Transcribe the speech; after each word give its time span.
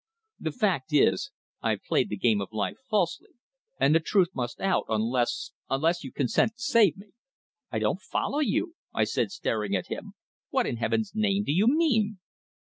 The 0.39 0.51
fact 0.51 0.93
is, 0.93 1.29
I've 1.61 1.83
played 1.83 2.09
the 2.09 2.17
game 2.17 2.41
of 2.41 2.51
life 2.51 2.77
falsely, 2.89 3.35
and 3.79 3.93
the 3.93 3.99
truth 3.99 4.29
must 4.33 4.59
out, 4.59 4.85
unless 4.89 5.51
unless 5.69 6.03
you 6.03 6.09
will 6.09 6.15
consent 6.17 6.53
to 6.55 6.59
save 6.63 6.97
me." 6.97 7.09
"I 7.71 7.77
don't 7.77 8.01
follow 8.01 8.39
you," 8.39 8.73
I 8.95 9.03
said, 9.03 9.29
staring 9.29 9.75
at 9.75 9.89
him. 9.89 10.13
"What 10.49 10.65
in 10.65 10.77
heaven's 10.77 11.11
name 11.13 11.43
do 11.43 11.51
you 11.51 11.67
mean?" 11.67 12.17